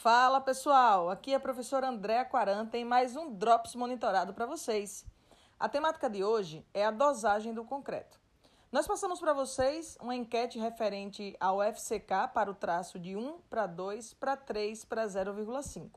Fala 0.00 0.40
pessoal, 0.40 1.10
aqui 1.10 1.32
é 1.32 1.34
a 1.34 1.40
professora 1.40 1.88
Andréa 1.88 2.24
Quaran, 2.24 2.66
tem 2.66 2.84
mais 2.84 3.16
um 3.16 3.34
Drops 3.34 3.74
monitorado 3.74 4.32
para 4.32 4.46
vocês. 4.46 5.04
A 5.58 5.68
temática 5.68 6.08
de 6.08 6.22
hoje 6.22 6.64
é 6.72 6.86
a 6.86 6.92
dosagem 6.92 7.52
do 7.52 7.64
concreto. 7.64 8.16
Nós 8.70 8.86
passamos 8.86 9.18
para 9.18 9.32
vocês 9.32 9.98
uma 10.00 10.14
enquete 10.14 10.56
referente 10.56 11.36
ao 11.40 11.60
FCK 11.60 12.28
para 12.32 12.48
o 12.48 12.54
traço 12.54 12.96
de 12.96 13.16
1 13.16 13.40
para 13.50 13.66
2 13.66 14.14
para 14.14 14.36
3 14.36 14.84
para 14.84 15.04
0,5. 15.04 15.90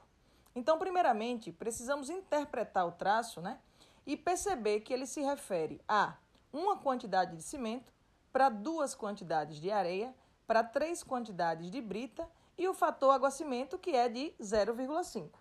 Então, 0.56 0.80
primeiramente, 0.80 1.52
precisamos 1.52 2.10
interpretar 2.10 2.88
o 2.88 2.94
traço 2.94 3.40
né, 3.40 3.60
e 4.04 4.18
perceber 4.18 4.80
que 4.80 4.92
ele 4.92 5.06
se 5.06 5.22
refere 5.22 5.80
a 5.88 6.16
uma 6.52 6.76
quantidade 6.76 7.38
de 7.38 7.44
cimento 7.44 7.94
para 8.34 8.50
duas 8.50 8.96
quantidades 8.96 9.62
de 9.62 9.70
areia, 9.70 10.12
para 10.48 10.64
três 10.64 11.04
quantidades 11.04 11.70
de 11.70 11.80
brita 11.80 12.28
e 12.62 12.68
o 12.68 12.76
fator 12.76 13.10
aguacimento, 13.10 13.80
que 13.80 13.96
é 13.96 14.08
de 14.08 14.36
0,5. 14.40 15.32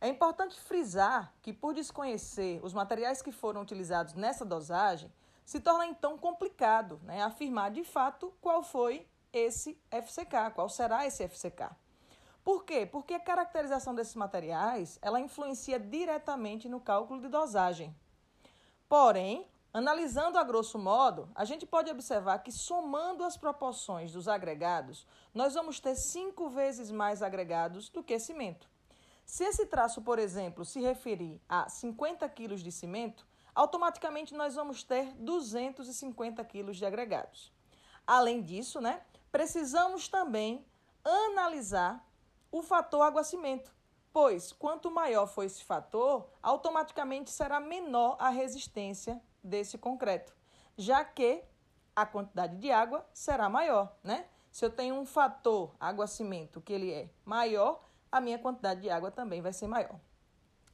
É 0.00 0.08
importante 0.08 0.58
frisar 0.58 1.34
que, 1.42 1.52
por 1.52 1.74
desconhecer 1.74 2.60
os 2.62 2.72
materiais 2.72 3.20
que 3.20 3.30
foram 3.30 3.60
utilizados 3.60 4.14
nessa 4.14 4.42
dosagem, 4.42 5.12
se 5.44 5.60
torna 5.60 5.84
então 5.84 6.16
complicado 6.16 6.98
né, 7.02 7.22
afirmar 7.22 7.70
de 7.70 7.84
fato 7.84 8.32
qual 8.40 8.62
foi 8.62 9.06
esse 9.30 9.78
FCK, 9.90 10.54
qual 10.54 10.70
será 10.70 11.06
esse 11.06 11.28
FCK. 11.28 11.68
Por 12.42 12.64
quê? 12.64 12.86
Porque 12.86 13.12
a 13.12 13.20
caracterização 13.20 13.94
desses 13.94 14.14
materiais 14.14 14.98
ela 15.02 15.20
influencia 15.20 15.78
diretamente 15.78 16.70
no 16.70 16.80
cálculo 16.80 17.20
de 17.20 17.28
dosagem. 17.28 17.94
Porém, 18.88 19.46
Analisando 19.76 20.38
a 20.38 20.42
grosso 20.42 20.78
modo, 20.78 21.28
a 21.34 21.44
gente 21.44 21.66
pode 21.66 21.90
observar 21.90 22.38
que, 22.38 22.50
somando 22.50 23.22
as 23.22 23.36
proporções 23.36 24.10
dos 24.10 24.26
agregados, 24.26 25.06
nós 25.34 25.52
vamos 25.52 25.78
ter 25.78 25.94
cinco 25.94 26.48
vezes 26.48 26.90
mais 26.90 27.22
agregados 27.22 27.90
do 27.90 28.02
que 28.02 28.18
cimento. 28.18 28.70
Se 29.26 29.44
esse 29.44 29.66
traço, 29.66 30.00
por 30.00 30.18
exemplo, 30.18 30.64
se 30.64 30.80
referir 30.80 31.42
a 31.46 31.68
50 31.68 32.26
kg 32.26 32.54
de 32.54 32.72
cimento, 32.72 33.26
automaticamente 33.54 34.32
nós 34.32 34.54
vamos 34.54 34.82
ter 34.82 35.12
250 35.16 36.42
kg 36.42 36.72
de 36.72 36.86
agregados. 36.86 37.52
Além 38.06 38.40
disso, 38.40 38.80
né, 38.80 39.02
precisamos 39.30 40.08
também 40.08 40.66
analisar 41.04 42.02
o 42.50 42.62
fator 42.62 43.02
aguacimento, 43.02 43.75
pois 44.16 44.50
quanto 44.50 44.90
maior 44.90 45.26
for 45.26 45.44
esse 45.44 45.62
fator, 45.62 46.26
automaticamente 46.42 47.30
será 47.30 47.60
menor 47.60 48.16
a 48.18 48.30
resistência 48.30 49.22
desse 49.44 49.76
concreto, 49.76 50.34
já 50.74 51.04
que 51.04 51.44
a 51.94 52.06
quantidade 52.06 52.56
de 52.56 52.70
água 52.70 53.06
será 53.12 53.50
maior, 53.50 53.94
né? 54.02 54.26
Se 54.50 54.64
eu 54.64 54.70
tenho 54.70 54.94
um 54.94 55.04
fator 55.04 55.76
água-cimento 55.78 56.62
que 56.62 56.72
ele 56.72 56.90
é 56.90 57.10
maior, 57.26 57.86
a 58.10 58.18
minha 58.18 58.38
quantidade 58.38 58.80
de 58.80 58.88
água 58.88 59.10
também 59.10 59.42
vai 59.42 59.52
ser 59.52 59.66
maior. 59.66 60.00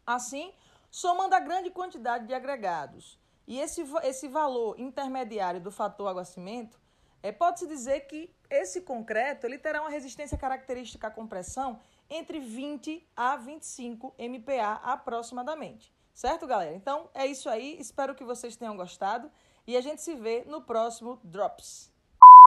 Assim, 0.06 0.54
somando 0.88 1.34
a 1.34 1.40
grande 1.40 1.68
quantidade 1.68 2.28
de 2.28 2.34
agregados 2.34 3.18
e 3.44 3.58
esse, 3.58 3.82
esse 4.04 4.28
valor 4.28 4.78
intermediário 4.78 5.60
do 5.60 5.72
fator 5.72 6.06
água-cimento, 6.06 6.80
é, 7.22 7.30
pode-se 7.30 7.66
dizer 7.66 8.00
que 8.00 8.34
esse 8.50 8.80
concreto 8.80 9.46
ele 9.46 9.58
terá 9.58 9.80
uma 9.80 9.90
resistência 9.90 10.36
característica 10.36 11.06
à 11.06 11.10
compressão 11.10 11.78
entre 12.10 12.40
20 12.40 13.06
a 13.14 13.36
25 13.36 14.14
MPa 14.18 14.80
aproximadamente. 14.82 15.94
Certo, 16.12 16.46
galera? 16.46 16.74
Então 16.74 17.08
é 17.14 17.26
isso 17.26 17.48
aí. 17.48 17.76
Espero 17.78 18.14
que 18.14 18.24
vocês 18.24 18.56
tenham 18.56 18.76
gostado 18.76 19.30
e 19.66 19.76
a 19.76 19.80
gente 19.80 20.02
se 20.02 20.14
vê 20.14 20.44
no 20.46 20.62
próximo 20.62 21.20
Drops. 21.22 21.91